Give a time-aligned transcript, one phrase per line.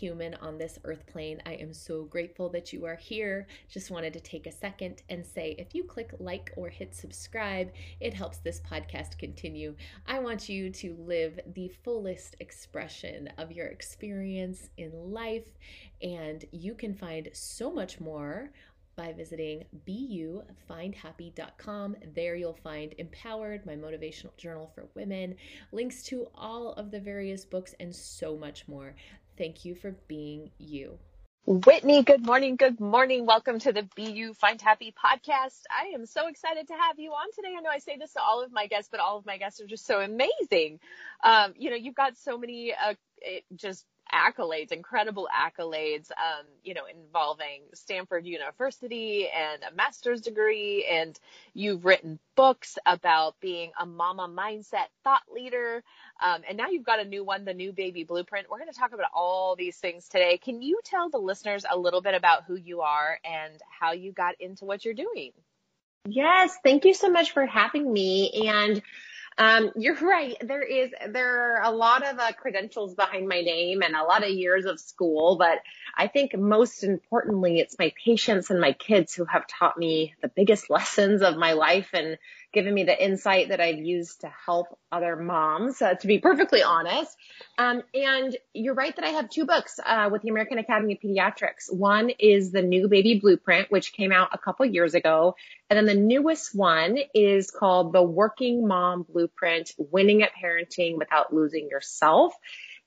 [0.00, 1.42] Human on this earth plane.
[1.44, 3.46] I am so grateful that you are here.
[3.68, 7.70] Just wanted to take a second and say if you click like or hit subscribe,
[8.00, 9.74] it helps this podcast continue.
[10.06, 15.58] I want you to live the fullest expression of your experience in life,
[16.00, 18.50] and you can find so much more
[19.00, 21.96] by visiting beyoufindhappy.com.
[22.14, 25.36] There you'll find Empowered, my motivational journal for women,
[25.72, 28.94] links to all of the various books, and so much more.
[29.40, 30.98] Thank you for being you.
[31.46, 32.56] Whitney, good morning.
[32.56, 33.24] Good morning.
[33.24, 35.62] Welcome to the You Find Happy podcast.
[35.70, 37.54] I am so excited to have you on today.
[37.56, 39.58] I know I say this to all of my guests, but all of my guests
[39.62, 40.78] are just so amazing.
[41.24, 42.92] Um, you know, you've got so many uh,
[43.56, 50.86] just accolades, incredible accolades, um, you know, involving Stanford University and a master's degree.
[50.90, 51.18] And
[51.54, 55.82] you've written books about being a mama mindset thought leader.
[56.22, 58.48] Um, and now you've got a new one, the new baby blueprint.
[58.50, 60.38] We're going to talk about all these things today.
[60.38, 64.12] Can you tell the listeners a little bit about who you are and how you
[64.12, 65.32] got into what you're doing?
[66.06, 68.48] Yes, thank you so much for having me.
[68.48, 68.82] And
[69.38, 70.36] um, you're right.
[70.42, 74.22] There is there are a lot of uh, credentials behind my name and a lot
[74.22, 75.58] of years of school, but
[75.96, 80.28] I think most importantly, it's my patients and my kids who have taught me the
[80.28, 82.18] biggest lessons of my life and
[82.52, 86.62] given me the insight that I've used to help other moms, uh, to be perfectly
[86.62, 87.16] honest.
[87.58, 91.00] Um, and you're right that I have two books uh, with the American Academy of
[91.00, 91.72] Pediatrics.
[91.72, 95.36] One is the New Baby Blueprint, which came out a couple years ago,
[95.68, 101.32] and then the newest one is called The Working Mom Blueprint: Winning at Parenting Without
[101.32, 102.34] Losing Yourself.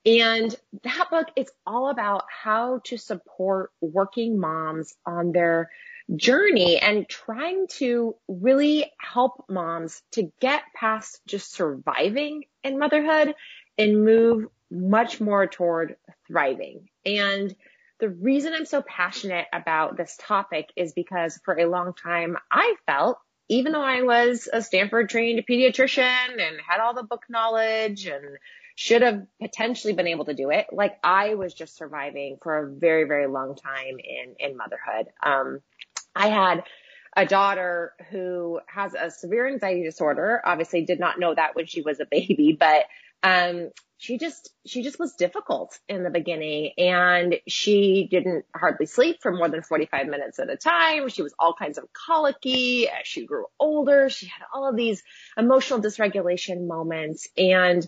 [0.06, 5.70] And that book is all about how to support working moms on their
[6.16, 13.34] journey and trying to really help moms to get past just surviving in motherhood
[13.78, 15.96] and move much more toward
[16.28, 16.90] thriving.
[17.06, 17.56] And
[18.00, 22.76] the reason I'm so passionate about this topic is because for a long time I
[22.86, 23.18] felt
[23.50, 28.38] even though I was a Stanford trained pediatrician and had all the book knowledge and
[28.76, 30.68] should have potentially been able to do it.
[30.72, 35.08] Like I was just surviving for a very, very long time in, in motherhood.
[35.24, 35.60] Um,
[36.16, 36.64] I had
[37.16, 40.42] a daughter who has a severe anxiety disorder.
[40.46, 42.86] Obviously did not know that when she was a baby, but,
[43.22, 49.20] um, she just, she just was difficult in the beginning and she didn't hardly sleep
[49.22, 51.08] for more than 45 minutes at a time.
[51.08, 54.10] She was all kinds of colicky as she grew older.
[54.10, 55.02] She had all of these
[55.38, 57.88] emotional dysregulation moments and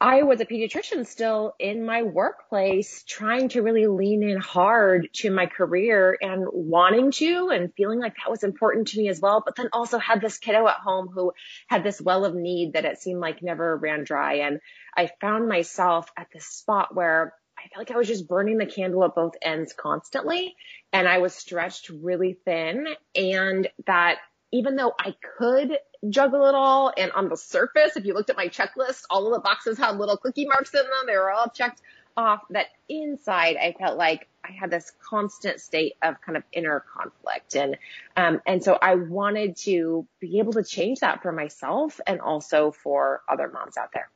[0.00, 5.30] I was a pediatrician still in my workplace trying to really lean in hard to
[5.30, 9.42] my career and wanting to and feeling like that was important to me as well.
[9.44, 11.32] But then also had this kiddo at home who
[11.66, 14.34] had this well of need that it seemed like never ran dry.
[14.34, 14.60] And
[14.96, 18.66] I found myself at this spot where I felt like I was just burning the
[18.66, 20.54] candle at both ends constantly
[20.92, 22.86] and I was stretched really thin
[23.16, 24.18] and that
[24.52, 25.78] even though I could
[26.08, 26.92] juggle it all.
[26.96, 29.96] And on the surface, if you looked at my checklist, all of the boxes had
[29.96, 31.06] little cookie marks in them.
[31.06, 31.82] They were all checked
[32.16, 32.42] off.
[32.50, 37.54] That inside, I felt like I had this constant state of kind of inner conflict.
[37.54, 37.76] And,
[38.16, 42.70] um, and so I wanted to be able to change that for myself and also
[42.70, 44.10] for other moms out there.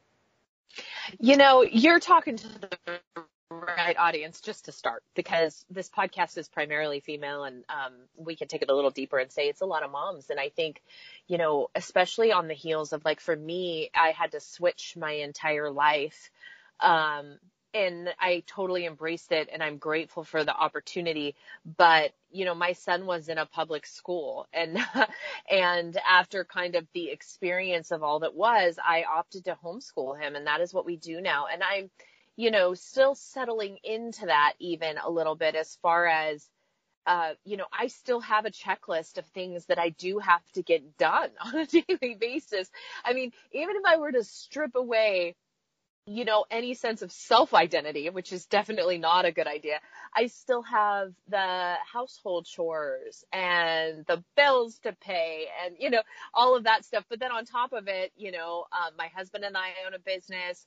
[1.21, 2.69] You know, you're talking to the
[3.61, 8.49] right audience just to start because this podcast is primarily female and um, we can
[8.49, 10.83] take it a little deeper and say it's a lot of moms and i think
[11.29, 15.13] you know especially on the heels of like for me i had to switch my
[15.13, 16.31] entire life
[16.81, 17.39] um,
[17.75, 21.35] and I totally embraced it and I'm grateful for the opportunity.
[21.79, 24.79] But, you know, my son was in a public school and,
[25.51, 30.37] and after kind of the experience of all that was, I opted to homeschool him
[30.37, 31.47] and that is what we do now.
[31.51, 31.91] And I'm,
[32.37, 36.49] you know, still settling into that even a little bit as far as,
[37.07, 40.63] uh, you know, I still have a checklist of things that I do have to
[40.63, 42.71] get done on a daily basis.
[43.05, 45.37] I mean, even if I were to strip away
[46.07, 49.81] you know, any sense of self identity, which is definitely not a good idea,
[50.17, 56.03] I still have the household chores and the bills to pay and, you know,
[56.35, 57.05] all of that stuff.
[57.09, 60.01] But then on top of it, you know, uh, my husband and I own a
[60.01, 60.67] business.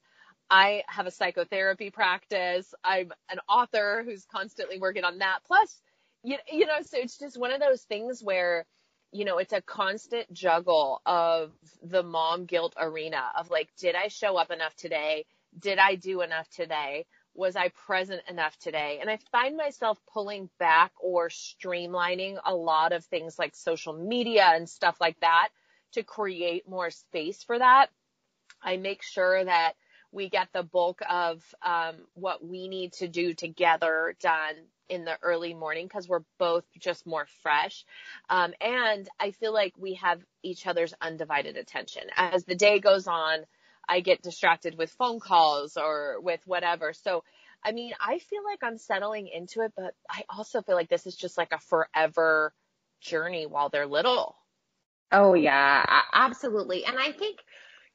[0.50, 2.74] I have a psychotherapy practice.
[2.84, 5.40] I'm an author who's constantly working on that.
[5.46, 5.82] Plus,
[6.24, 8.66] you, you know, so it's just one of those things where,
[9.12, 11.52] you know, it's a constant juggle of
[11.82, 15.26] the mom guilt arena of like, did I show up enough today?
[15.58, 17.06] Did I do enough today?
[17.34, 19.00] Was I present enough today?
[19.02, 24.52] And I find myself pulling back or streamlining a lot of things like social media
[24.54, 25.50] and stuff like that
[25.94, 27.88] to create more space for that.
[28.62, 29.74] I make sure that
[30.16, 34.56] we get the bulk of um, what we need to do together done
[34.88, 37.86] in the early morning because we're both just more fresh.
[38.30, 42.04] Um, and I feel like we have each other's undivided attention.
[42.16, 43.40] As the day goes on,
[43.88, 46.94] I get distracted with phone calls or with whatever.
[46.94, 47.24] So,
[47.64, 51.08] I mean, I feel like I'm settling into it, but I also feel like this
[51.08, 52.54] is just like a forever
[53.02, 54.36] journey while they're little.
[55.12, 55.84] Oh, yeah,
[56.14, 56.86] absolutely.
[56.86, 57.40] And I think,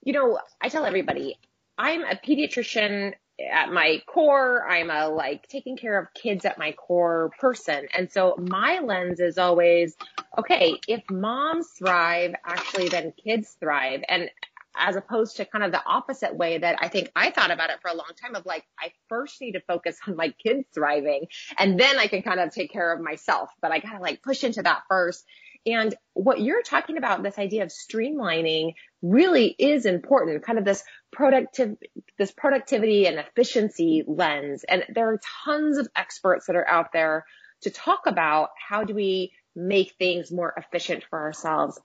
[0.03, 1.39] you know, I tell everybody,
[1.81, 3.15] I'm a pediatrician
[3.51, 4.69] at my core.
[4.69, 7.87] I'm a like taking care of kids at my core person.
[7.95, 9.97] And so my lens is always,
[10.37, 14.03] okay, if moms thrive, actually then kids thrive.
[14.11, 14.29] And
[14.77, 17.81] as opposed to kind of the opposite way that I think I thought about it
[17.81, 21.29] for a long time of like, I first need to focus on my kids thriving
[21.59, 24.45] and then I can kind of take care of myself, but I gotta like push
[24.45, 25.25] into that first.
[25.67, 30.85] And what you're talking about, this idea of streamlining really is important, kind of this
[31.13, 31.77] productive,
[32.19, 34.65] this productivity and efficiency lens.
[34.65, 37.25] And there are tons of experts that are out there
[37.63, 41.81] to talk about how do we make things more efficient for ourselves.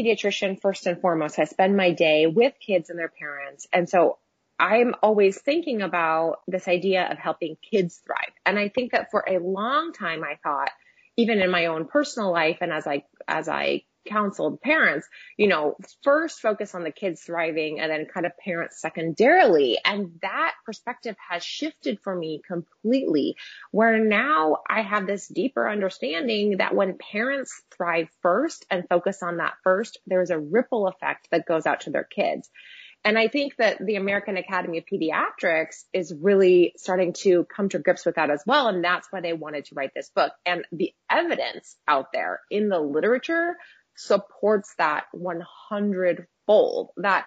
[0.00, 1.38] Pediatrician first and foremost.
[1.38, 3.66] I spend my day with kids and their parents.
[3.72, 4.18] And so
[4.58, 8.32] I'm always thinking about this idea of helping kids thrive.
[8.44, 10.70] And I think that for a long time, I thought,
[11.16, 15.06] even in my own personal life and as I, as I counseled parents,
[15.36, 19.78] you know, first focus on the kids thriving and then kind of parents secondarily.
[19.84, 23.36] And that perspective has shifted for me completely
[23.70, 29.38] where now I have this deeper understanding that when parents thrive first and focus on
[29.38, 32.48] that first, there's a ripple effect that goes out to their kids.
[33.02, 37.78] And I think that the American Academy of Pediatrics is really starting to come to
[37.78, 38.68] grips with that as well.
[38.68, 40.32] And that's why they wanted to write this book.
[40.44, 43.56] And the evidence out there in the literature
[44.00, 47.26] supports that 100 fold that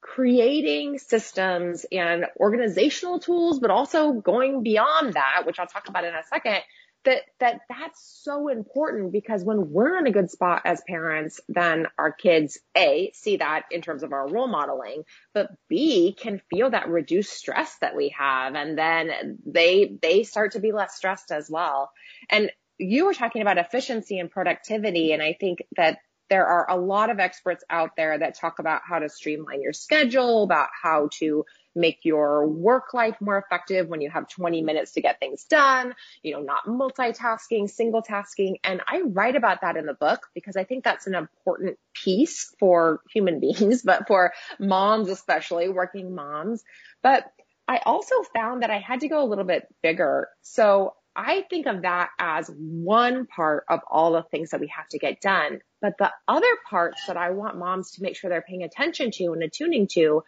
[0.00, 6.14] creating systems and organizational tools, but also going beyond that, which I'll talk about in
[6.14, 6.60] a second,
[7.04, 11.88] that, that that's so important because when we're in a good spot as parents, then
[11.98, 15.02] our kids, A, see that in terms of our role modeling,
[15.34, 18.54] but B, can feel that reduced stress that we have.
[18.54, 21.90] And then they, they start to be less stressed as well.
[22.30, 22.52] And
[22.82, 25.12] you were talking about efficiency and productivity.
[25.12, 25.98] And I think that
[26.32, 29.74] there are a lot of experts out there that talk about how to streamline your
[29.74, 34.92] schedule, about how to make your work life more effective when you have 20 minutes
[34.92, 38.56] to get things done, you know, not multitasking, single tasking.
[38.64, 42.54] And I write about that in the book because I think that's an important piece
[42.58, 46.62] for human beings, but for moms, especially working moms.
[47.02, 47.30] But
[47.68, 50.28] I also found that I had to go a little bit bigger.
[50.40, 54.88] So I think of that as one part of all the things that we have
[54.88, 55.60] to get done.
[55.80, 59.32] But the other parts that I want moms to make sure they're paying attention to
[59.32, 60.24] and attuning to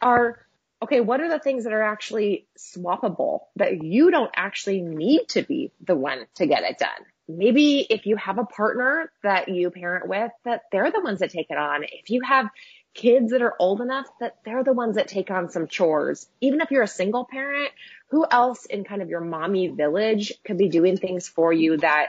[0.00, 0.38] are,
[0.82, 5.42] okay, what are the things that are actually swappable that you don't actually need to
[5.42, 6.88] be the one to get it done?
[7.28, 11.30] Maybe if you have a partner that you parent with, that they're the ones that
[11.30, 11.84] take it on.
[11.84, 12.50] If you have
[12.94, 16.26] kids that are old enough that they're the ones that take on some chores.
[16.40, 17.70] Even if you're a single parent,
[18.10, 22.08] who else in kind of your mommy village could be doing things for you that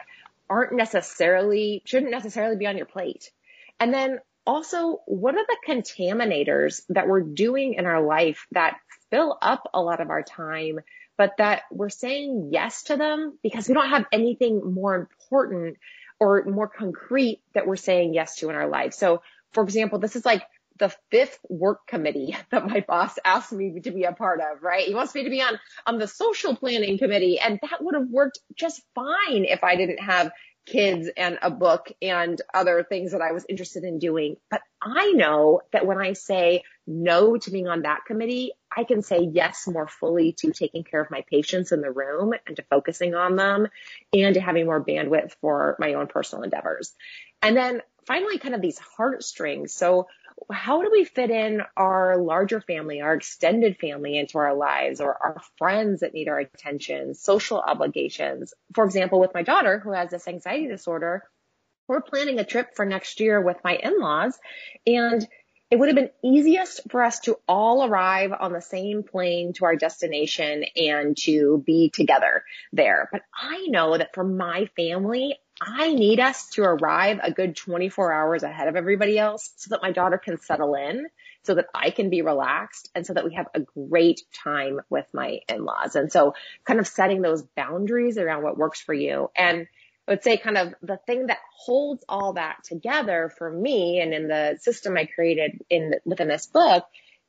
[0.49, 3.31] aren't necessarily, shouldn't necessarily be on your plate?
[3.79, 8.79] And then also, what are the contaminators that we're doing in our life that
[9.11, 10.79] fill up a lot of our time,
[11.17, 15.77] but that we're saying yes to them because we don't have anything more important
[16.19, 18.93] or more concrete that we're saying yes to in our life.
[18.93, 19.21] So,
[19.53, 20.43] for example, this is like
[20.81, 24.87] the fifth work committee that my boss asked me to be a part of, right?
[24.87, 28.09] He wants me to be on, on the social planning committee and that would have
[28.09, 30.31] worked just fine if I didn't have
[30.65, 34.37] kids and a book and other things that I was interested in doing.
[34.49, 39.01] But I know that when I say no to being on that committee, I can
[39.01, 42.63] say yes more fully to taking care of my patients in the room and to
[42.69, 43.67] focusing on them
[44.13, 46.93] and to having more bandwidth for my own personal endeavors.
[47.41, 49.73] And then finally, kind of these heartstrings.
[49.73, 50.07] So
[50.51, 55.13] how do we fit in our larger family, our extended family into our lives or
[55.13, 58.53] our friends that need our attention, social obligations?
[58.73, 61.23] For example, with my daughter who has this anxiety disorder,
[61.87, 64.37] we're planning a trip for next year with my in-laws
[64.87, 65.27] and
[65.71, 69.63] it would have been easiest for us to all arrive on the same plane to
[69.63, 73.07] our destination and to be together there.
[73.09, 78.11] But I know that for my family, I need us to arrive a good 24
[78.11, 81.07] hours ahead of everybody else so that my daughter can settle in,
[81.43, 85.05] so that I can be relaxed and so that we have a great time with
[85.13, 85.95] my in-laws.
[85.95, 86.33] And so
[86.65, 89.29] kind of setting those boundaries around what works for you.
[89.37, 89.67] And
[90.07, 94.13] I would say kind of the thing that holds all that together for me and
[94.13, 96.85] in the system I created in within this book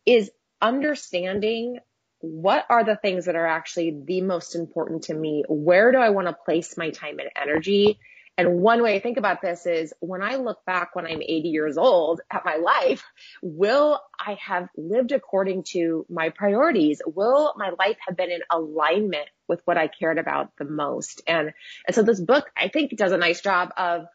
[0.07, 1.79] is understanding
[2.21, 5.45] what are the things that are actually the most important to me?
[5.49, 7.99] Where do I want to place my time and energy?
[8.39, 11.49] And one way I think about this is when I look back when I'm 80
[11.49, 13.05] years old at my life,
[13.43, 17.03] will I have lived according to my priorities?
[17.05, 21.21] Will my life have been in alignment with what I cared about the most?
[21.27, 21.53] And,
[21.87, 24.07] and so this book, I think does a nice job of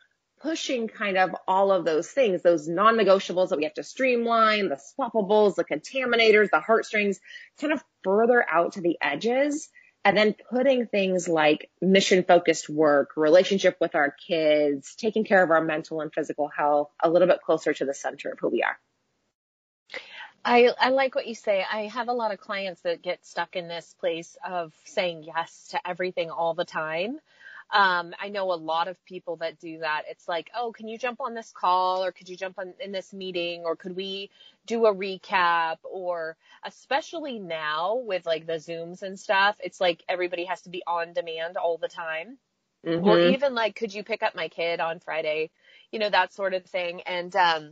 [0.41, 4.79] pushing kind of all of those things, those non-negotiables that we have to streamline, the
[4.99, 7.19] swappables, the contaminators, the heartstrings,
[7.61, 9.69] kind of further out to the edges
[10.03, 15.51] and then putting things like mission focused work, relationship with our kids, taking care of
[15.51, 18.63] our mental and physical health a little bit closer to the center of who we
[18.63, 18.79] are.
[20.43, 21.65] I, I like what you say.
[21.69, 25.69] I have a lot of clients that get stuck in this place of saying yes
[25.71, 27.19] to everything all the time.
[27.69, 30.03] Um, I know a lot of people that do that.
[30.09, 32.93] It's like, oh, can you jump on this call or could you jump on in
[32.93, 34.29] this meeting or could we
[34.65, 40.45] do a recap or especially now with like the Zooms and stuff, it's like everybody
[40.45, 42.37] has to be on demand all the time.
[42.85, 43.05] Mm-hmm.
[43.05, 45.49] Or even like, could you pick up my kid on Friday?
[45.91, 47.01] You know, that sort of thing.
[47.01, 47.71] And, um,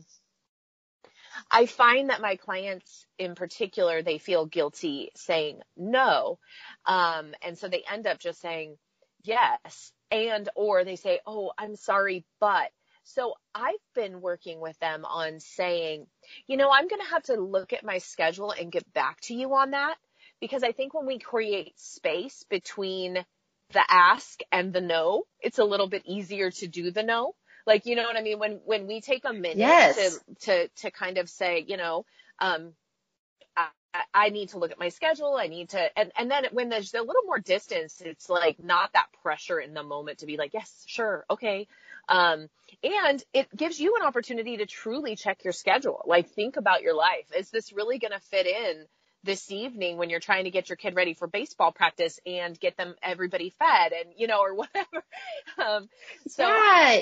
[1.52, 6.40] I find that my clients in particular, they feel guilty saying no.
[6.86, 8.78] Um, and so they end up just saying,
[9.24, 9.92] yes.
[10.12, 12.70] And, or they say, oh, I'm sorry, but.
[13.08, 16.08] So I've been working with them on saying,
[16.48, 19.36] you know, I'm going to have to look at my schedule and get back to
[19.36, 19.96] you on that
[20.42, 23.24] because I think when we create space between
[23.74, 27.36] the ask and the no, it's a little bit easier to do the no.
[27.66, 28.40] Like, you know what I mean?
[28.40, 29.96] When, when we take a minute yes.
[29.96, 32.06] to, to, to kind of say, you know,
[32.40, 32.74] um,
[34.14, 35.36] I need to look at my schedule.
[35.36, 38.94] I need to, and, and then when there's a little more distance, it's like not
[38.94, 41.26] that pressure in the moment to be like, yes, sure.
[41.30, 41.68] Okay.
[42.10, 42.50] Um,
[42.84, 46.02] and it gives you an opportunity to truly check your schedule.
[46.06, 47.26] Like think about your life.
[47.38, 48.86] Is this really going to fit in
[49.24, 52.78] this evening when you're trying to get your kid ready for baseball practice and get
[52.78, 55.04] them everybody fed and, you know, or whatever.
[55.58, 55.90] Um,
[56.28, 56.48] so.
[56.48, 57.02] Yeah.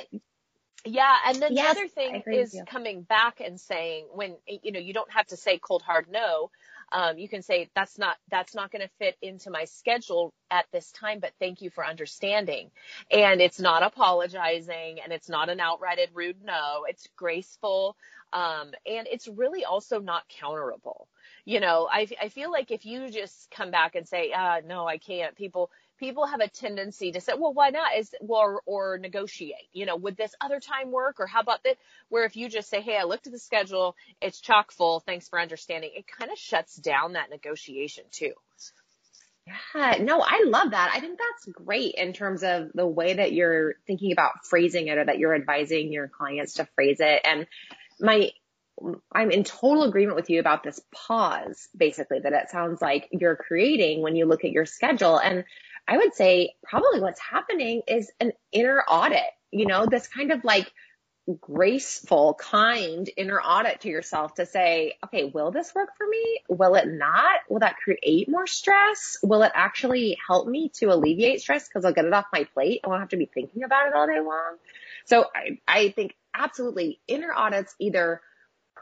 [0.85, 4.79] Yeah, and then yes, the other thing is coming back and saying when you know
[4.79, 6.49] you don't have to say cold hard no,
[6.91, 10.65] um, you can say that's not that's not going to fit into my schedule at
[10.73, 12.71] this time but thank you for understanding.
[13.11, 16.85] And it's not apologizing and it's not an outright rude no.
[16.89, 17.95] It's graceful
[18.33, 21.05] um, and it's really also not counterable.
[21.45, 24.87] You know I, I feel like if you just come back and say uh, no
[24.87, 25.69] i can't people
[26.03, 27.97] people have a tendency to say, well, why not?
[27.97, 29.69] Is or or negotiate.
[29.71, 31.19] You know, would this other time work?
[31.19, 31.77] Or how about that?
[32.09, 34.99] Where if you just say, hey, I looked at the schedule, it's chock full.
[34.99, 35.91] Thanks for understanding.
[35.95, 38.33] It kind of shuts down that negotiation too.
[39.45, 40.91] Yeah, no, I love that.
[40.93, 44.97] I think that's great in terms of the way that you're thinking about phrasing it
[44.97, 47.21] or that you're advising your clients to phrase it.
[47.25, 47.45] And
[47.99, 48.31] my,
[49.11, 53.35] I'm in total agreement with you about this pause, basically, that it sounds like you're
[53.35, 55.17] creating when you look at your schedule.
[55.17, 55.43] And
[55.87, 60.43] I would say probably what's happening is an inner audit, you know, this kind of
[60.43, 60.71] like
[61.39, 66.39] graceful, kind inner audit to yourself to say, okay, will this work for me?
[66.49, 67.39] Will it not?
[67.49, 69.17] Will that create more stress?
[69.23, 72.81] Will it actually help me to alleviate stress because I'll get it off my plate?
[72.83, 74.57] I won't have to be thinking about it all day long.
[75.05, 78.21] So I, I think absolutely inner audits either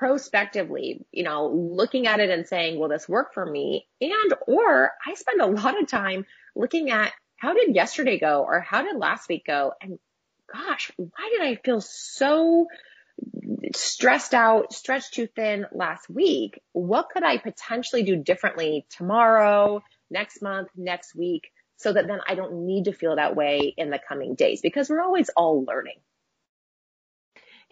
[0.01, 3.86] prospectively, you know, looking at it and saying, will this work for me?
[4.01, 8.62] And, or I spend a lot of time looking at how did yesterday go or
[8.62, 9.74] how did last week go?
[9.79, 10.00] And
[10.51, 12.65] gosh, why did I feel so
[13.75, 16.60] stressed out, stretched too thin last week?
[16.72, 21.51] What could I potentially do differently tomorrow, next month, next week?
[21.77, 24.89] So that then I don't need to feel that way in the coming days because
[24.89, 26.00] we're always all learning.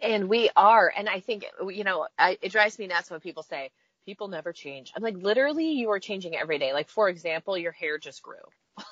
[0.01, 0.91] And we are.
[0.96, 3.72] And I think, you know, I, it drives me nuts when people say,
[4.06, 4.91] people never change.
[4.96, 6.74] I'm like, literally, you are changing every day.
[6.74, 8.38] Like, for example, your hair just grew.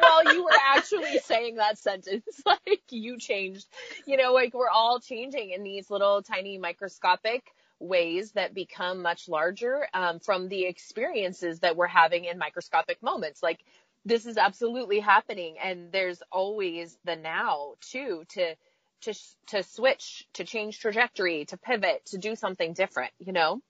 [0.00, 3.66] While you were actually saying that sentence, like you changed,
[4.06, 9.28] you know, like we're all changing in these little tiny microscopic ways that become much
[9.28, 13.42] larger um, from the experiences that we're having in microscopic moments.
[13.42, 13.64] Like
[14.04, 18.54] this is absolutely happening, and there's always the now too to
[19.02, 19.14] to
[19.48, 23.60] to switch, to change trajectory, to pivot, to do something different, you know?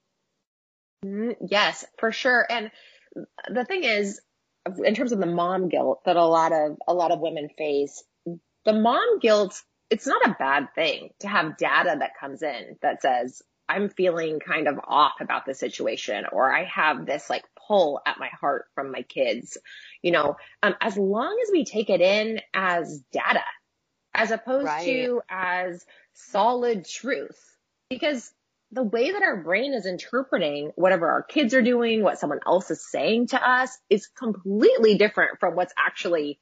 [1.05, 2.45] Mm, yes, for sure.
[2.49, 2.71] And
[3.49, 4.21] the thing is,
[4.83, 8.03] in terms of the mom guilt that a lot of a lot of women face,
[8.65, 13.01] the mom guilt, it's not a bad thing to have data that comes in that
[13.01, 18.01] says, I'm feeling kind of off about the situation, or I have this like pull
[18.05, 19.57] at my heart from my kids.
[20.01, 23.43] You know, um, as long as we take it in as data
[24.13, 24.85] as opposed right.
[24.85, 27.39] to as solid truth.
[27.89, 28.31] Because
[28.71, 32.71] the way that our brain is interpreting whatever our kids are doing, what someone else
[32.71, 36.39] is saying to us is completely different from what's actually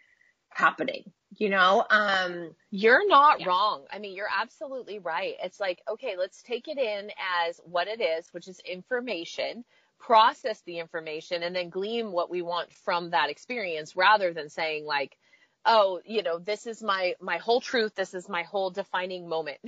[0.49, 1.11] happening.
[1.38, 3.47] You know, um, you're not yeah.
[3.47, 3.85] wrong.
[3.91, 5.35] I mean, you're absolutely right.
[5.43, 7.11] It's like, okay, let's take it in
[7.47, 9.63] as what it is, which is information,
[9.99, 14.85] process the information and then glean what we want from that experience rather than saying
[14.85, 15.17] like,
[15.65, 17.95] oh, you know, this is my, my whole truth.
[17.95, 19.59] This is my whole defining moment.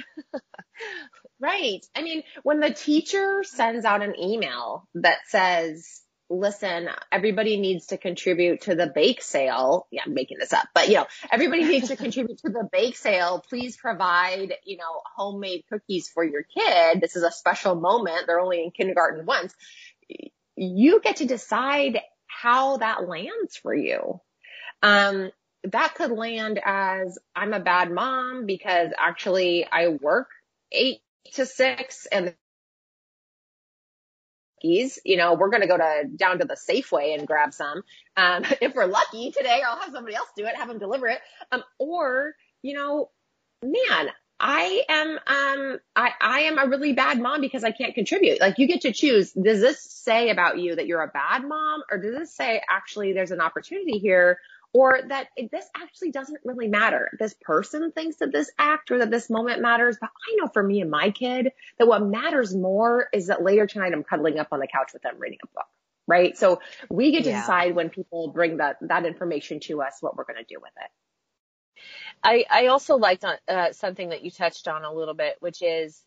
[1.40, 1.86] right.
[1.96, 7.98] I mean, when the teacher sends out an email that says, listen, everybody needs to
[7.98, 9.88] contribute to the bake sale.
[9.92, 12.96] Yeah, I'm making this up, but you know, everybody needs to contribute to the bake
[12.96, 13.44] sale.
[13.48, 17.02] Please provide, you know, homemade cookies for your kid.
[17.02, 18.28] This is a special moment.
[18.28, 19.54] They're only in kindergarten once.
[20.56, 24.22] You get to decide how that lands for you.
[24.82, 25.32] Um,
[25.66, 30.30] that could land as I'm a bad mom because actually I work
[30.72, 31.02] eight
[31.34, 32.34] to six and
[34.64, 37.82] you know, we're going to go to down to the Safeway and grab some.
[38.16, 41.20] Um, if we're lucky today, I'll have somebody else do it, have them deliver it.
[41.52, 43.10] Um, or, you know,
[43.64, 48.40] man, I am, um, I, I am a really bad mom because I can't contribute.
[48.40, 49.32] Like you get to choose.
[49.32, 53.14] Does this say about you that you're a bad mom or does this say actually
[53.14, 54.40] there's an opportunity here
[54.74, 57.10] or that this actually doesn't really matter.
[57.20, 60.64] This person thinks that this act or that this moment matters, but I know for
[60.64, 64.48] me and my kid that what matters more is that later tonight I'm cuddling up
[64.52, 65.66] on the couch with them reading a book.
[66.08, 66.38] Right.
[66.38, 67.42] So we get to yeah.
[67.42, 70.72] decide when people bring that, that information to us, what we're going to do with
[70.78, 71.82] it.
[72.24, 76.02] I, I also liked uh, something that you touched on a little bit, which is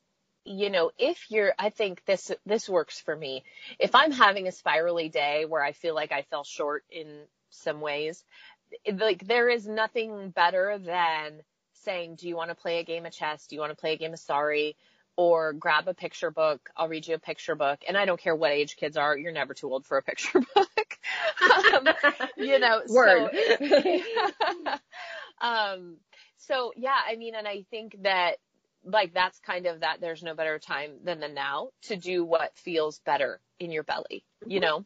[0.45, 3.45] you know, if you're, I think this, this works for me.
[3.79, 7.81] If I'm having a spirally day where I feel like I fell short in some
[7.81, 8.23] ways,
[8.93, 11.43] like there is nothing better than
[11.85, 13.47] saying, do you want to play a game of chess?
[13.47, 14.77] Do you want to play a game of sorry?
[15.17, 16.71] Or grab a picture book.
[16.77, 17.81] I'll read you a picture book.
[17.87, 19.17] And I don't care what age kids are.
[19.17, 20.99] You're never too old for a picture book.
[21.73, 21.89] um,
[22.37, 23.31] you know, Word.
[23.59, 23.69] So,
[25.41, 25.97] um,
[26.39, 28.39] so yeah, I mean, and I think that
[28.85, 32.57] like that's kind of that there's no better time than the now to do what
[32.57, 34.67] feels better in your belly, you mm-hmm.
[34.67, 34.85] know?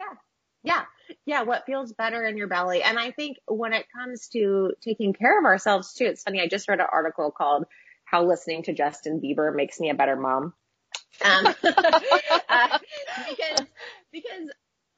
[0.00, 0.14] Yeah.
[0.62, 0.84] Yeah.
[1.26, 1.42] Yeah.
[1.42, 2.82] What feels better in your belly.
[2.82, 6.40] And I think when it comes to taking care of ourselves too, it's funny.
[6.40, 7.64] I just read an article called
[8.04, 10.52] how listening to Justin Bieber makes me a better mom.
[11.24, 11.46] Um,
[12.48, 12.78] uh,
[13.28, 13.66] because,
[14.12, 14.50] because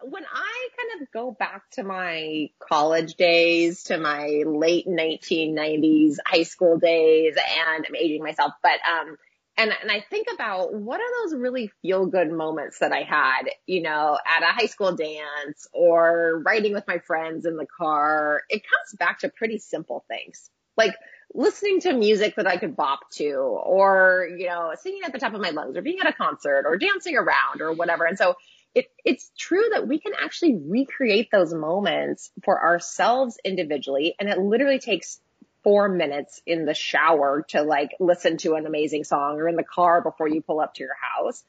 [0.02, 6.42] when I kind of go back to my college days, to my late 1990s high
[6.44, 9.16] school days, and I'm aging myself, but, um,
[9.56, 13.44] and, and I think about what are those really feel good moments that I had,
[13.66, 18.42] you know, at a high school dance or riding with my friends in the car.
[18.48, 20.94] It comes back to pretty simple things like
[21.34, 25.34] listening to music that I could bop to or, you know, singing at the top
[25.34, 28.04] of my lungs or being at a concert or dancing around or whatever.
[28.04, 28.34] And so
[28.74, 34.14] it, it's true that we can actually recreate those moments for ourselves individually.
[34.18, 35.20] And it literally takes
[35.62, 39.64] four minutes in the shower to like listen to an amazing song or in the
[39.64, 41.44] car before you pull up to your house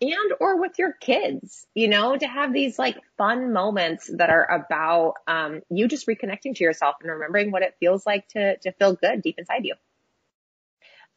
[0.00, 4.50] and or with your kids, you know, to have these like fun moments that are
[4.50, 8.72] about um, you just reconnecting to yourself and remembering what it feels like to to
[8.72, 9.74] feel good deep inside you.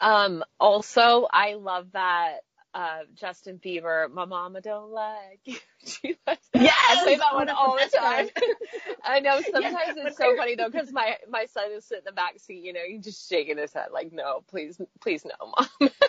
[0.01, 2.39] Um, also, I love that
[2.73, 5.55] uh, Justin Bieber, "My Mama Don't Like You."
[6.27, 8.29] yes, I say that one all the time.
[9.03, 12.05] I know sometimes yes, it's so funny though because my my son is sitting in
[12.05, 15.31] the back seat, you know, he's just shaking his head like, "No, please, please, no,
[15.47, 15.89] mom."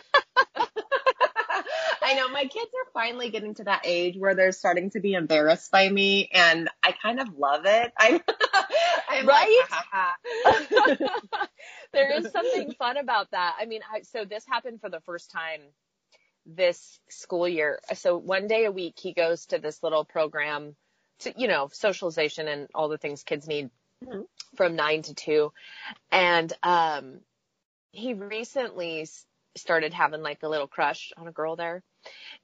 [2.02, 5.14] I know my kids are finally getting to that age where they're starting to be
[5.14, 7.92] embarrassed by me, and I kind of love it.
[7.98, 8.20] I'm,
[9.08, 9.62] I'm right.
[10.86, 10.98] Like,
[11.92, 13.56] there is something fun about that.
[13.58, 15.60] I mean, I, so this happened for the first time
[16.46, 17.80] this school year.
[17.94, 20.76] So one day a week he goes to this little program
[21.20, 23.70] to, you know, socialization and all the things kids need
[24.04, 24.22] mm-hmm.
[24.56, 25.52] from nine to two.
[26.10, 27.20] And, um,
[27.92, 29.06] he recently
[29.56, 31.82] started having like a little crush on a girl there.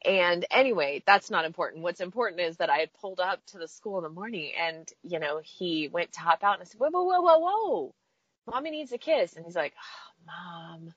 [0.05, 1.83] And anyway, that's not important.
[1.83, 4.89] What's important is that I had pulled up to the school in the morning and,
[5.03, 7.95] you know, he went to hop out and I said, whoa, whoa, whoa, whoa, whoa.
[8.47, 9.37] Mommy needs a kiss.
[9.37, 10.95] And he's like, oh, mom.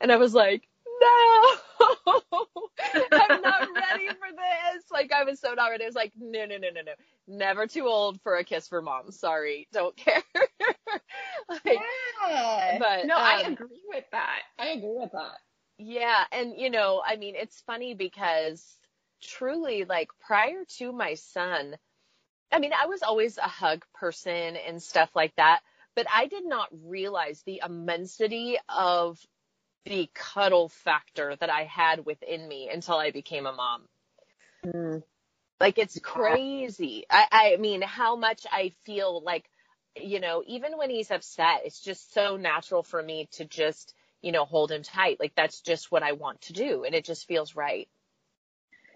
[0.00, 0.62] And I was like,
[1.00, 1.54] no,
[3.12, 4.84] I'm not ready for this.
[4.90, 5.84] Like I was so not ready.
[5.84, 6.92] I was like, no, no, no, no, no.
[7.26, 9.10] Never too old for a kiss for mom.
[9.10, 9.68] Sorry.
[9.72, 10.22] Don't care.
[11.48, 11.78] like,
[12.28, 12.78] yeah.
[12.78, 14.40] But no, um, I agree with that.
[14.58, 15.38] I agree with that.
[15.78, 16.24] Yeah.
[16.32, 18.64] And, you know, I mean, it's funny because
[19.22, 21.76] truly, like, prior to my son,
[22.52, 25.60] I mean, I was always a hug person and stuff like that,
[25.94, 29.18] but I did not realize the immensity of
[29.84, 33.82] the cuddle factor that I had within me until I became a mom.
[34.64, 35.02] Mm.
[35.58, 37.04] Like it's crazy.
[37.10, 39.50] I, I mean, how much I feel like,
[39.96, 44.32] you know, even when he's upset, it's just so natural for me to just you
[44.32, 45.18] know, hold him tight.
[45.18, 46.84] Like that's just what I want to do.
[46.84, 47.88] And it just feels right.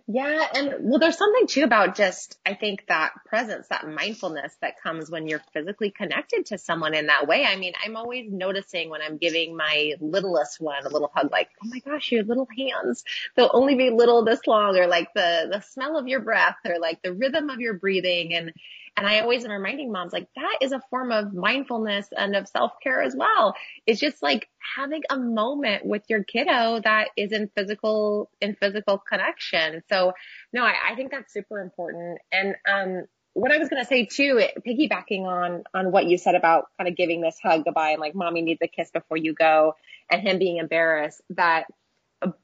[0.06, 0.46] Yeah.
[0.54, 5.10] And well, there's something too about just, I think that presence, that mindfulness that comes
[5.10, 7.44] when you're physically connected to someone in that way.
[7.46, 11.48] I mean, I'm always noticing when I'm giving my littlest one a little hug, like,
[11.64, 13.02] oh my gosh, your little hands,
[13.34, 16.78] they'll only be little this long or like the, the smell of your breath or
[16.78, 18.34] like the rhythm of your breathing.
[18.34, 18.52] And,
[18.96, 22.46] and I always am reminding moms like that is a form of mindfulness and of
[22.46, 23.54] self care as well.
[23.86, 28.98] It's just like having a moment with your kiddo that is in physical, in physical
[28.98, 29.82] connection.
[29.90, 30.12] So
[30.52, 32.18] no, I, I think that's super important.
[32.30, 36.36] And, um, what I was going to say too, piggybacking on, on what you said
[36.36, 39.34] about kind of giving this hug goodbye and like mommy needs a kiss before you
[39.34, 39.74] go
[40.08, 41.66] and him being embarrassed that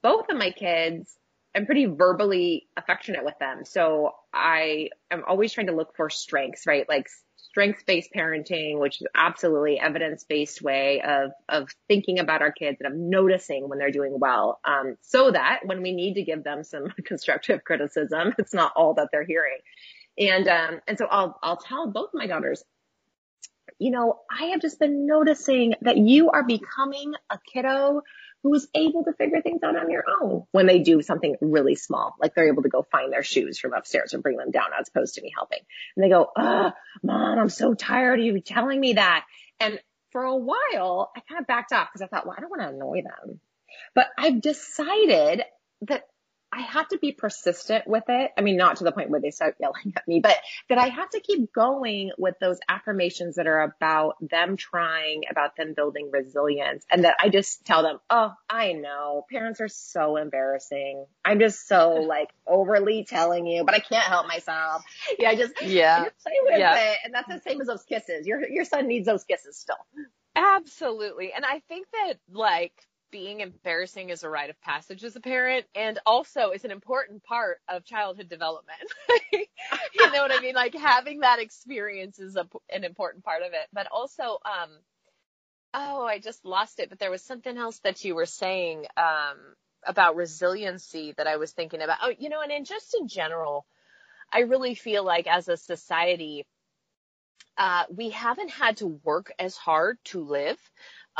[0.02, 1.16] both of my kids
[1.54, 3.64] I'm pretty verbally affectionate with them.
[3.64, 6.88] So I am always trying to look for strengths, right?
[6.88, 12.52] Like strengths based parenting, which is absolutely evidence based way of, of thinking about our
[12.52, 14.60] kids and of noticing when they're doing well.
[14.64, 18.94] Um, so that when we need to give them some constructive criticism, it's not all
[18.94, 19.58] that they're hearing.
[20.18, 22.62] And, um, and so I'll, I'll tell both my daughters,
[23.78, 28.02] you know, I have just been noticing that you are becoming a kiddo
[28.42, 31.74] who is able to figure things out on your own when they do something really
[31.74, 34.70] small, like they're able to go find their shoes from upstairs and bring them down
[34.78, 35.60] as opposed to me helping.
[35.96, 39.24] And they go, ah, mom, I'm so tired of you telling me that.
[39.58, 39.78] And
[40.10, 42.62] for a while, I kind of backed off because I thought, well, I don't want
[42.62, 43.40] to annoy them.
[43.94, 45.42] But I've decided
[45.82, 46.04] that
[46.52, 48.32] I have to be persistent with it.
[48.36, 50.36] I mean, not to the point where they start yelling at me, but
[50.68, 55.56] that I have to keep going with those affirmations that are about them trying, about
[55.56, 60.16] them building resilience and that I just tell them, Oh, I know parents are so
[60.16, 61.06] embarrassing.
[61.24, 64.82] I'm just so like overly telling you, but I can't help myself.
[65.18, 65.30] Yeah.
[65.30, 66.90] I just, yeah, I just play with yeah.
[66.90, 66.98] it.
[67.04, 68.26] And that's the same as those kisses.
[68.26, 69.76] Your, your son needs those kisses still.
[70.34, 71.32] Absolutely.
[71.32, 72.72] And I think that like,
[73.10, 77.22] being embarrassing is a rite of passage as a parent and also is an important
[77.24, 78.78] part of childhood development.
[79.32, 80.54] you know what I mean?
[80.54, 83.68] Like having that experience is a, an important part of it.
[83.72, 84.70] But also, um,
[85.74, 89.36] oh, I just lost it, but there was something else that you were saying, um,
[89.86, 91.98] about resiliency that I was thinking about.
[92.02, 93.66] Oh, you know, and in just in general,
[94.32, 96.46] I really feel like as a society,
[97.56, 100.58] uh, we haven't had to work as hard to live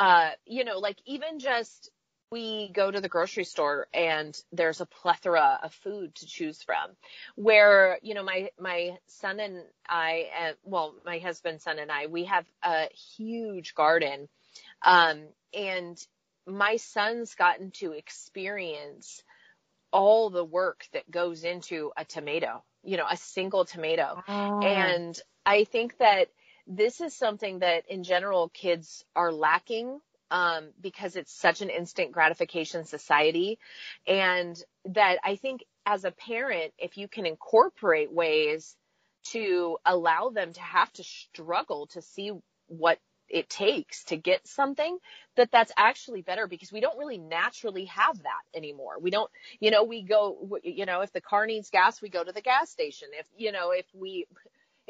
[0.00, 1.90] uh, you know, like even just
[2.32, 6.90] we go to the grocery store and there's a plethora of food to choose from.
[7.36, 12.06] Where you know my my son and i and well my husband son and i
[12.06, 14.28] we have a huge garden.
[14.82, 15.98] Um and
[16.46, 19.22] my son's gotten to experience
[19.92, 24.22] all the work that goes into a tomato you know a single tomato.
[24.28, 24.60] Oh.
[24.60, 26.28] and i think that
[26.66, 32.12] this is something that in general kids are lacking um, because it's such an instant
[32.12, 33.58] gratification society.
[34.06, 38.76] And that I think as a parent, if you can incorporate ways
[39.32, 42.32] to allow them to have to struggle to see
[42.68, 44.98] what it takes to get something
[45.36, 48.94] that that's actually better because we don't really naturally have that anymore.
[49.00, 52.24] We don't, you know, we go, you know, if the car needs gas, we go
[52.24, 53.08] to the gas station.
[53.12, 54.26] If, you know, if we,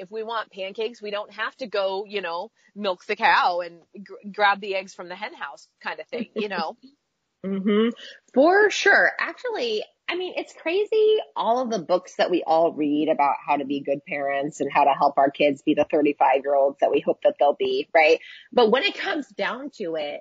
[0.01, 3.81] if we want pancakes, we don't have to go, you know, milk the cow and
[4.03, 6.77] gr- grab the eggs from the hen house kind of thing, you know.
[7.47, 7.93] mhm.
[8.33, 9.13] For sure.
[9.21, 13.57] Actually, I mean, it's crazy all of the books that we all read about how
[13.57, 16.79] to be good parents and how to help our kids be the 35 year olds
[16.81, 18.21] that we hope that they'll be, right?
[18.53, 20.21] But when it comes down to it,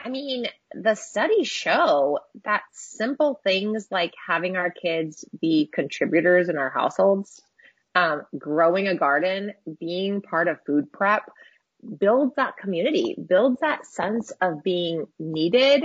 [0.00, 6.56] I mean, the studies show that simple things like having our kids be contributors in
[6.56, 7.42] our households
[7.94, 11.30] um, growing a garden, being part of food prep
[11.98, 15.84] builds that community, builds that sense of being needed,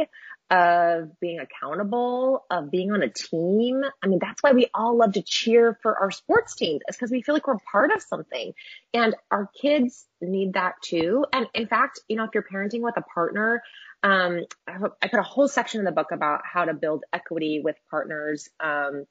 [0.49, 3.81] of being accountable, of being on a team.
[4.03, 6.81] I mean, that's why we all love to cheer for our sports teams.
[6.87, 8.53] It's because we feel like we're part of something
[8.93, 11.25] and our kids need that too.
[11.31, 13.63] And in fact, you know, if you're parenting with a partner,
[14.03, 17.77] um, I put a whole section in the book about how to build equity with
[17.89, 18.49] partners.
[18.59, 19.05] Um,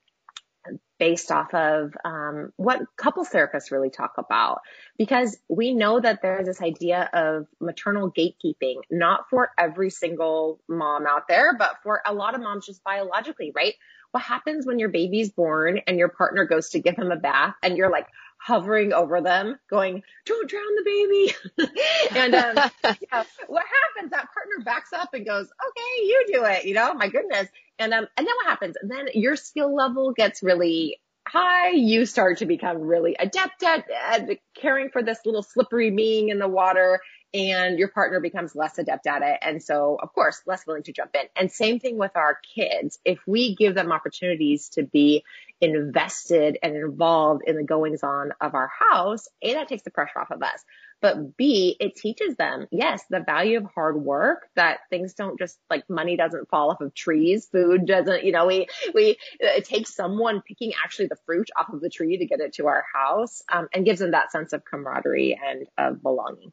[1.02, 4.60] based off of um, what couples therapists really talk about.
[4.96, 11.06] Because we know that there's this idea of maternal gatekeeping not for every single mom
[11.06, 13.74] out there but for a lot of moms just biologically right?
[14.12, 17.54] What happens when your baby's born and your partner goes to give him a bath
[17.62, 21.68] and you're like hovering over them going don't drown the baby.
[22.14, 24.10] And um, yeah, what happens?
[24.10, 26.94] That partner backs up and goes okay you do it you know?
[26.94, 27.48] My goodness
[27.82, 28.76] and um, and then what happens?
[28.80, 31.70] And then your skill level gets really high.
[31.70, 36.38] You start to become really adept at, at caring for this little slippery being in
[36.38, 37.00] the water
[37.34, 39.38] and your partner becomes less adept at it.
[39.40, 41.26] And so, of course, less willing to jump in.
[41.34, 42.98] And same thing with our kids.
[43.04, 45.24] If we give them opportunities to be
[45.60, 50.18] invested and involved in the goings on of our house, A, that takes the pressure
[50.18, 50.62] off of us.
[51.02, 55.58] But B, it teaches them, yes, the value of hard work, that things don't just
[55.68, 57.48] like money doesn't fall off of trees.
[57.50, 61.80] Food doesn't, you know, we, we, it takes someone picking actually the fruit off of
[61.80, 64.64] the tree to get it to our house, um, and gives them that sense of
[64.64, 66.52] camaraderie and of belonging.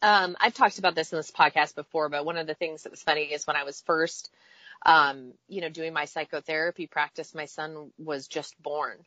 [0.00, 2.90] Um, I've talked about this in this podcast before, but one of the things that
[2.90, 4.30] was funny is when I was first
[4.84, 8.98] um, you know, doing my psychotherapy practice, my son was just born.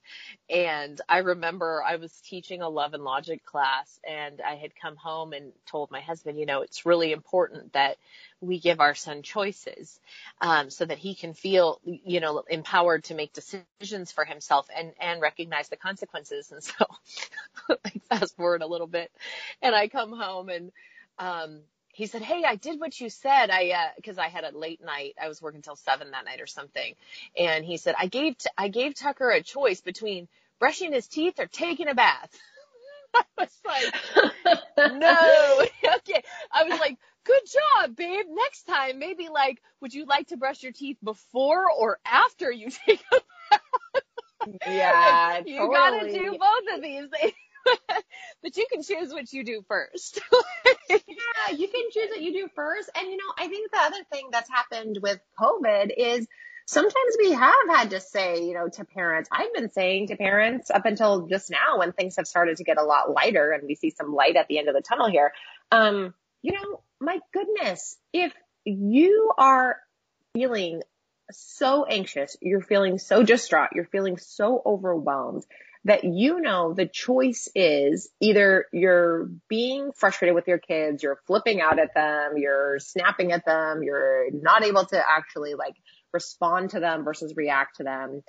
[0.50, 4.96] And I remember I was teaching a love and logic class and I had come
[4.96, 7.98] home and told my husband, you know, it's really important that
[8.42, 10.00] we give our son choices,
[10.42, 14.94] um, so that he can feel, you know, empowered to make decisions for himself and,
[15.00, 16.52] and recognize the consequences.
[16.52, 16.86] And so
[17.86, 19.12] I fast forward a little bit
[19.62, 20.72] and I come home and,
[21.20, 21.62] um,
[21.98, 23.50] he said, Hey, I did what you said.
[23.50, 25.16] I, uh, cause I had a late night.
[25.20, 26.94] I was working till seven that night or something.
[27.36, 30.28] And he said, I gave, t- I gave Tucker a choice between
[30.60, 32.30] brushing his teeth or taking a bath.
[33.16, 33.96] I was like,
[34.86, 35.66] no.
[35.98, 36.24] okay.
[36.52, 38.28] I was like, good job, babe.
[38.30, 42.70] Next time, maybe like, would you like to brush your teeth before or after you
[42.70, 43.16] take a
[43.50, 44.04] bath?
[44.68, 45.74] Yeah, you totally.
[45.74, 47.34] gotta do both of these things.
[48.44, 50.20] but you can choose what you do first.
[50.90, 52.90] yeah, you can choose what you do first.
[52.96, 56.28] And you know, I think the other thing that's happened with COVID is
[56.66, 60.70] sometimes we have had to say, you know, to parents, I've been saying to parents
[60.70, 63.76] up until just now when things have started to get a lot lighter and we
[63.76, 65.34] see some light at the end of the tunnel here.
[65.72, 68.34] Um, you know, my goodness, if
[68.66, 69.78] you are
[70.34, 70.82] feeling
[71.32, 75.46] so anxious, you're feeling so distraught, you're feeling so overwhelmed,
[75.88, 81.62] that you know the choice is either you're being frustrated with your kids, you're flipping
[81.62, 85.76] out at them, you're snapping at them, you're not able to actually like
[86.14, 88.22] respond to them versus react to them,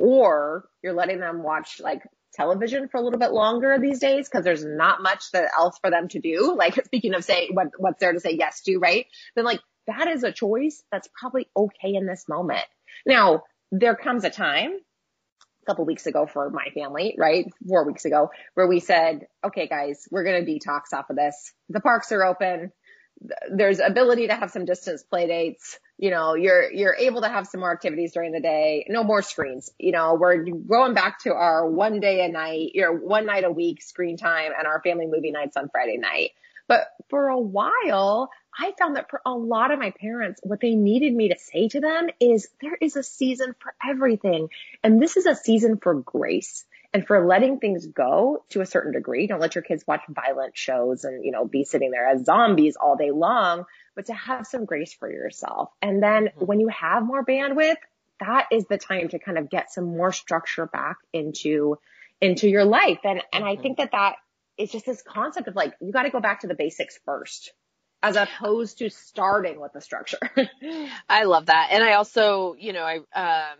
[0.00, 2.02] or you're letting them watch like
[2.34, 5.90] television for a little bit longer these days because there's not much that else for
[5.90, 6.52] them to do.
[6.58, 9.06] Like speaking of say what, what's there to say yes to, right?
[9.36, 12.66] Then like that is a choice that's probably okay in this moment.
[13.06, 14.78] Now, there comes a time
[15.68, 17.44] couple weeks ago for my family, right?
[17.66, 21.52] Four weeks ago, where we said, okay, guys, we're going to detox off of this.
[21.68, 22.72] The parks are open.
[23.50, 25.78] There's ability to have some distance play dates.
[25.98, 28.86] You know, you're, you're able to have some more activities during the day.
[28.88, 29.68] No more screens.
[29.78, 33.50] You know, we're going back to our one day a night, your one night a
[33.50, 36.30] week screen time and our family movie nights on Friday night.
[36.68, 40.74] But for a while, I found that for a lot of my parents, what they
[40.74, 44.50] needed me to say to them is there is a season for everything.
[44.84, 46.66] And this is a season for grace.
[46.92, 49.26] and for letting things go to a certain degree.
[49.26, 52.76] Don't let your kids watch violent shows and, you know, be sitting there as zombies
[52.76, 55.70] all day long, but to have some grace for yourself.
[55.82, 56.44] And then mm-hmm.
[56.44, 57.76] when you have more bandwidth,
[58.20, 61.78] that is the time to kind of get some more structure back into,
[62.20, 63.00] into your life.
[63.04, 63.62] And, and I mm-hmm.
[63.62, 64.16] think that that
[64.58, 67.52] is just this concept of like, you got to go back to the basics first
[68.02, 70.18] as opposed to starting with the structure.
[71.08, 71.68] I love that.
[71.72, 73.58] And I also, you know, I, um,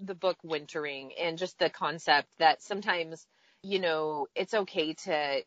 [0.00, 3.26] the book Wintering and just the concept that sometimes,
[3.62, 5.42] you know, it's okay to,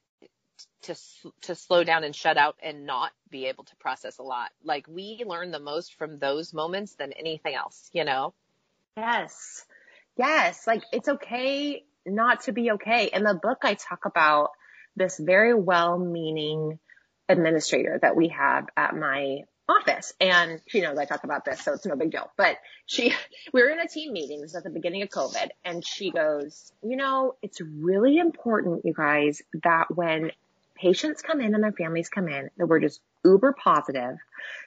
[0.84, 0.96] to,
[1.42, 4.50] to slow down and shut out and not be able to process a lot.
[4.64, 8.34] Like we learn the most from those moments than anything else, you know?
[8.98, 9.66] Yes.
[10.18, 10.66] Yes.
[10.66, 13.10] Like it's okay not to be okay.
[13.14, 14.52] In the book, I talk about
[14.98, 16.80] this very well meaning
[17.30, 21.74] administrator that we have at my office and she knows I talk about this, so
[21.74, 22.32] it's no big deal.
[22.38, 23.14] But she,
[23.54, 26.72] we were in a team meeting, this at the beginning of COVID and she goes,
[26.82, 30.32] you know, it's really important, you guys, that when
[30.76, 34.18] patients come in and their families come in, that we're just uber positive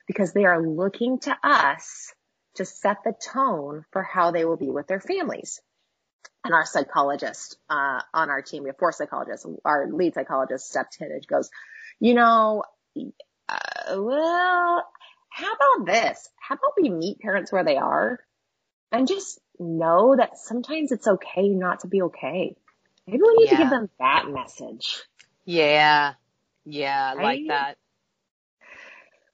[0.06, 2.12] because they are looking to us
[2.56, 5.60] to set the tone for how they will be with their families.
[6.42, 10.96] And our psychologist, uh, on our team, we have four psychologists, our lead psychologist stepped
[11.00, 11.50] in and goes,
[11.98, 12.64] you know,
[13.48, 14.84] uh, well,
[15.28, 16.28] how about this?
[16.36, 18.20] How about we meet parents where they are
[18.90, 22.56] and just know that sometimes it's okay not to be okay.
[23.06, 23.50] Maybe we need yeah.
[23.50, 25.02] to give them that message.
[25.44, 26.14] Yeah.
[26.64, 27.12] Yeah.
[27.12, 27.24] I right?
[27.24, 27.76] like that.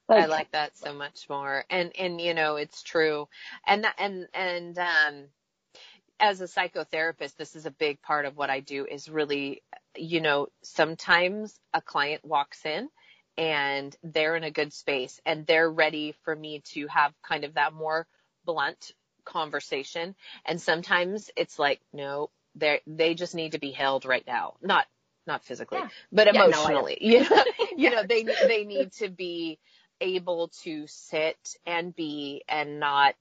[0.09, 1.63] Like, I like that so much more.
[1.69, 3.27] And, and, you know, it's true.
[3.65, 5.25] And, and, and, um,
[6.19, 9.61] as a psychotherapist, this is a big part of what I do is really,
[9.95, 12.89] you know, sometimes a client walks in
[13.37, 17.53] and they're in a good space and they're ready for me to have kind of
[17.53, 18.07] that more
[18.45, 18.93] blunt
[19.25, 20.15] conversation.
[20.45, 24.55] And sometimes it's like, no, they they just need to be held right now.
[24.61, 24.87] Not
[25.27, 25.89] not physically, yeah.
[26.11, 26.97] but emotionally.
[27.01, 27.43] Yeah, no, you know,
[27.77, 29.59] you know, they they need to be
[30.01, 33.15] able to sit and be and not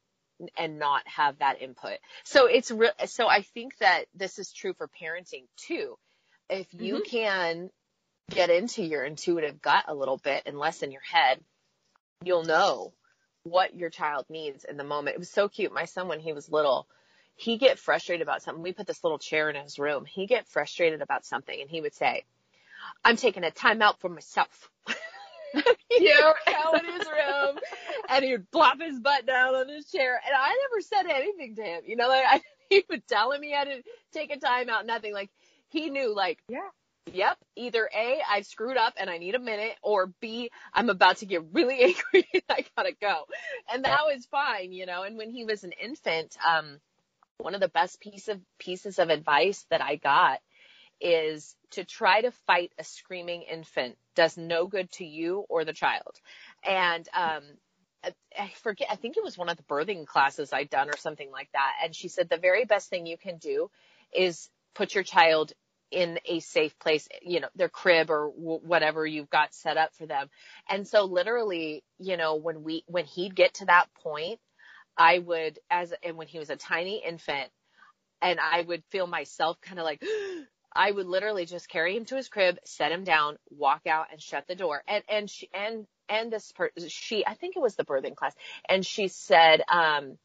[0.56, 1.98] and not have that input.
[2.24, 2.92] So it's real.
[3.06, 5.96] So I think that this is true for parenting too.
[6.48, 7.10] If you mm-hmm.
[7.10, 7.70] can
[8.30, 11.40] get into your intuitive gut a little bit and less in your head,
[12.24, 12.92] you'll know
[13.44, 15.14] what your child needs in the moment.
[15.14, 15.72] It was so cute.
[15.72, 16.86] My son, when he was little,
[17.36, 18.62] he get frustrated about something.
[18.62, 20.04] We put this little chair in his room.
[20.04, 22.24] He get frustrated about something and he would say,
[23.04, 24.70] I'm taking a time out for myself.
[25.90, 27.58] you know, go in his room
[28.08, 30.20] and he would plop his butt down on his chair.
[30.24, 31.82] And I never said anything to him.
[31.86, 32.40] You know, like I,
[32.70, 35.12] he would tell him he had to take a time out, nothing.
[35.12, 35.30] Like
[35.68, 36.68] he knew like, yeah,
[37.12, 41.18] yep, either A, I've screwed up and I need a minute, or B, I'm about
[41.18, 43.24] to get really angry and I gotta go.
[43.72, 46.78] And that was fine, you know, and when he was an infant, um,
[47.38, 50.40] one of the best piece of pieces of advice that I got
[51.00, 55.72] is to try to fight a screaming infant does no good to you or the
[55.72, 56.20] child.
[56.64, 57.42] And, um,
[58.38, 61.30] I forget, I think it was one of the birthing classes I'd done or something
[61.30, 61.72] like that.
[61.82, 63.70] And she said the very best thing you can do
[64.12, 65.52] is put your child
[65.90, 69.94] in a safe place, you know, their crib or w- whatever you've got set up
[69.94, 70.28] for them.
[70.68, 74.40] And so literally, you know, when we, when he'd get to that point,
[74.96, 77.50] I would, as, and when he was a tiny infant,
[78.22, 80.02] and I would feel myself kind of like,
[80.76, 84.20] I would literally just carry him to his crib, set him down, walk out and
[84.20, 84.82] shut the door.
[84.86, 88.34] And, and she, and, and this per, she, I think it was the birthing class,
[88.68, 90.18] and she said, um,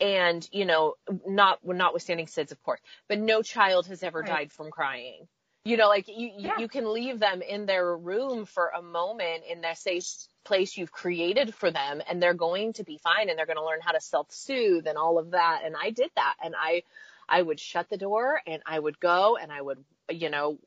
[0.00, 0.94] and you know
[1.26, 4.28] not notwithstanding SIDS of course but no child has ever right.
[4.28, 5.26] died from crying
[5.64, 6.58] you know like you yeah.
[6.58, 10.06] you can leave them in their room for a moment in that safe
[10.44, 13.64] place you've created for them and they're going to be fine and they're going to
[13.64, 16.82] learn how to self-soothe and all of that and I did that and I
[17.28, 20.58] I would shut the door and I would go and I would you know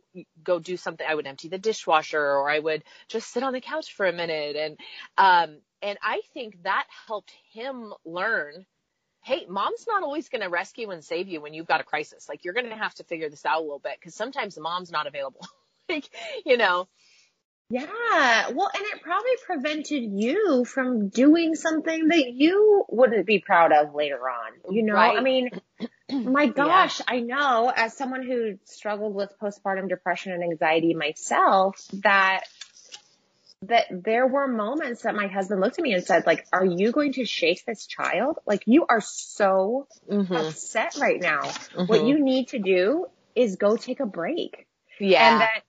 [0.43, 3.62] go do something I would empty the dishwasher or I would just sit on the
[3.62, 4.78] couch for a minute and
[5.17, 8.65] um and I think that helped him learn
[9.24, 12.28] hey, mom's not always going to rescue and save you when you've got a crisis.
[12.28, 14.62] Like you're going to have to figure this out a little bit because sometimes the
[14.62, 15.45] mom's not available.
[15.89, 16.10] like,
[16.45, 16.88] you know.
[17.69, 18.50] Yeah.
[18.50, 23.95] Well, and it probably prevented you from doing something that you wouldn't be proud of
[23.95, 24.74] later on.
[24.76, 25.17] You know, right.
[25.17, 25.52] I mean,
[26.26, 27.06] my gosh, yeah.
[27.15, 32.41] I know as someone who struggled with postpartum depression and anxiety myself that
[33.63, 36.91] that there were moments that my husband looked at me and said, like, are you
[36.91, 38.39] going to shake this child?
[38.45, 40.34] Like, you are so mm-hmm.
[40.34, 41.41] upset right now.
[41.41, 41.86] Mm-hmm.
[41.86, 43.05] What you need to do
[43.36, 44.66] is go take a break.
[44.99, 45.32] Yeah.
[45.32, 45.62] And that,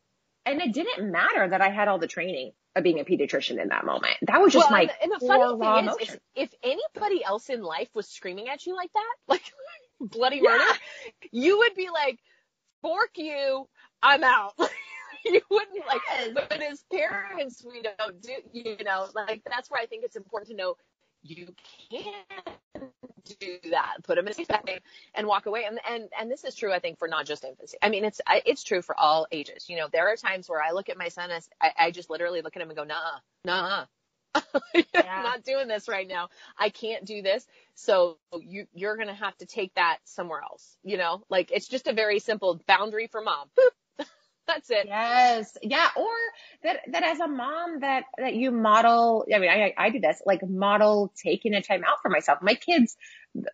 [0.47, 3.68] and it didn't matter that I had all the training of being a pediatrician in
[3.68, 4.14] that moment.
[4.22, 7.22] That was just well, my and the, and the funny thing is, is, if anybody
[7.22, 9.43] else in life was screaming at you like that, like
[10.07, 10.64] bloody murder,
[11.30, 12.18] you would be like,
[12.82, 13.68] fork you,
[14.03, 14.55] I'm out.
[15.24, 19.86] you wouldn't like, but as parents, we don't do, you know, like that's where I
[19.86, 20.76] think it's important to know
[21.22, 21.55] you
[21.90, 22.12] can
[23.40, 23.96] do that.
[24.03, 24.82] Put them in a bag
[25.14, 25.64] and walk away.
[25.64, 27.78] And, and, and this is true, I think, for not just infancy.
[27.80, 29.66] I mean, it's, it's true for all ages.
[29.68, 32.11] You know, there are times where I look at my son as I, I just
[32.11, 33.84] literally look at him and go, nah, nah,
[34.74, 35.22] yeah.
[35.22, 36.28] not doing this right now.
[36.59, 37.47] I can't do this.
[37.74, 40.76] So you, you're going to have to take that somewhere else.
[40.83, 43.49] You know, like it's just a very simple boundary for mom.
[43.59, 44.07] Boop.
[44.47, 44.87] That's it.
[44.87, 45.57] Yes.
[45.62, 45.89] Yeah.
[45.97, 46.11] Or
[46.64, 50.20] that, that as a mom that, that you model, I mean, I, I do this,
[50.26, 52.39] like model taking a time out for myself.
[52.43, 52.97] My kids,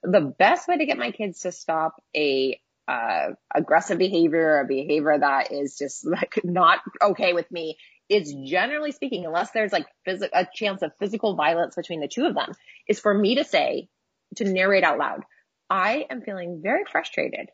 [0.03, 5.19] the best way to get my kids to stop a, uh, aggressive behavior, a behavior
[5.19, 7.77] that is just like not okay with me
[8.09, 12.27] is generally speaking, unless there's like phys- a chance of physical violence between the two
[12.27, 12.53] of them,
[12.89, 13.89] is for me to say,
[14.37, 15.25] to narrate out loud,
[15.71, 17.49] I am feeling very frustrated.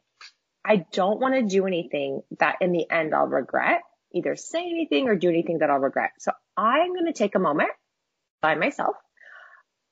[0.65, 3.83] I don't want to do anything that in the end I'll regret,
[4.15, 6.13] either say anything or do anything that I'll regret.
[6.19, 7.71] So I'm going to take a moment
[8.41, 8.97] by myself.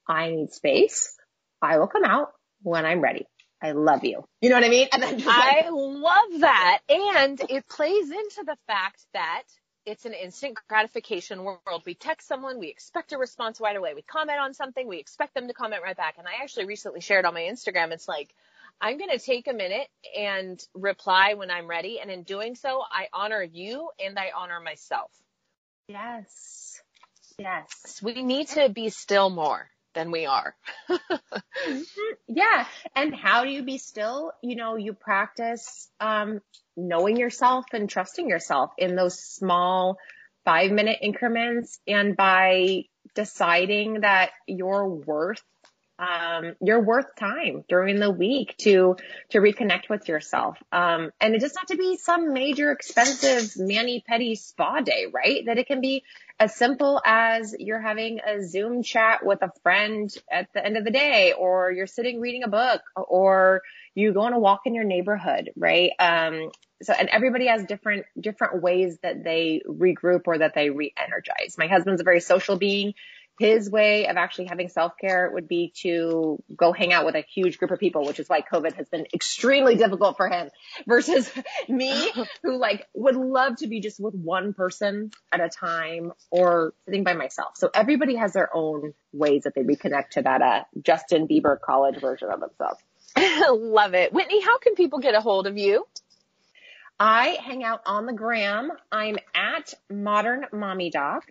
[0.09, 1.15] I need space.
[1.61, 2.33] I will come out
[2.63, 3.27] when I'm ready.
[3.63, 4.25] I love you.
[4.41, 4.89] You know what I mean?
[4.93, 6.81] I love that.
[6.89, 9.45] And it plays into the fact that
[9.85, 11.83] it's an instant gratification world.
[11.85, 13.95] We text someone, we expect a response right away.
[13.95, 16.16] We comment on something, we expect them to comment right back.
[16.18, 18.35] And I actually recently shared on my Instagram, it's like,
[18.80, 22.01] I'm going to take a minute and reply when I'm ready.
[22.01, 25.11] And in doing so, I honor you and I honor myself.
[25.89, 26.80] Yes.
[27.39, 28.01] Yes.
[28.03, 30.55] We need to be still more than we are.
[30.90, 32.12] Mm-hmm.
[32.28, 32.66] yeah.
[32.97, 34.32] And how do you be still?
[34.43, 36.40] You know, you practice um,
[36.76, 39.99] knowing yourself and trusting yourself in those small
[40.45, 42.84] five minute increments and by
[43.14, 45.43] deciding that you're worth
[46.03, 48.96] um, you're worth time during the week to
[49.30, 50.59] to reconnect with yourself.
[50.72, 55.46] Um, and it doesn't have to be some major expensive mani pedi spa day, right?
[55.46, 56.03] That it can be
[56.40, 60.84] as simple as you're having a Zoom chat with a friend at the end of
[60.84, 63.62] the day, or you're sitting reading a book, or
[63.94, 65.92] you go on a walk in your neighborhood, right?
[66.00, 66.50] Um,
[66.82, 71.57] so, and everybody has different, different ways that they regroup or that they re-energize.
[71.57, 72.94] My husband's a very social being
[73.39, 77.59] his way of actually having self-care would be to go hang out with a huge
[77.59, 80.51] group of people, which is why COVID has been extremely difficult for him
[80.87, 81.30] versus
[81.68, 82.11] me
[82.43, 87.05] who like would love to be just with one person at a time or sitting
[87.05, 87.57] by myself.
[87.57, 92.01] So everybody has their own ways that they reconnect to that, uh, Justin Bieber college
[92.01, 92.80] version of themselves.
[93.51, 94.12] love it.
[94.12, 95.87] Whitney, how can people get a hold of you?
[96.99, 98.70] I hang out on the gram.
[98.91, 101.24] I'm at Modern Mommy Doc.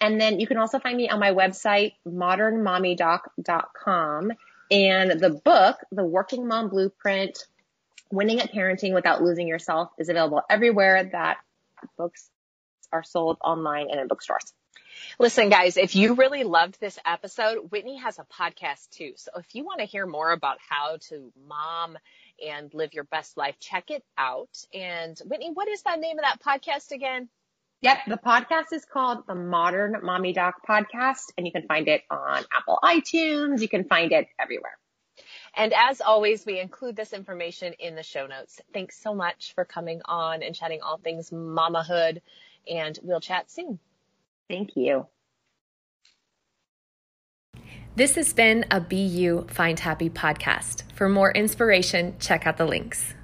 [0.00, 4.32] And then you can also find me on my website, modernmommydoc.com.
[4.70, 7.38] And the book, The Working Mom Blueprint,
[8.10, 11.38] Winning at Parenting Without Losing Yourself is available everywhere that
[11.96, 12.30] books
[12.92, 14.52] are sold online and in bookstores.
[15.18, 19.12] Listen, guys, if you really loved this episode, Whitney has a podcast too.
[19.16, 21.98] So if you want to hear more about how to mom
[22.44, 24.64] and live your best life, check it out.
[24.72, 27.28] And Whitney, what is that name of that podcast again?
[27.82, 32.02] Yep, the podcast is called the Modern Mommy Doc Podcast, and you can find it
[32.10, 33.60] on Apple iTunes.
[33.60, 34.78] You can find it everywhere.
[35.54, 38.60] And as always, we include this information in the show notes.
[38.72, 42.22] Thanks so much for coming on and chatting all things mamahood,
[42.70, 43.78] and we'll chat soon.
[44.48, 45.06] Thank you.
[47.94, 50.90] This has been a BU Find Happy podcast.
[50.92, 53.14] For more inspiration, check out the links.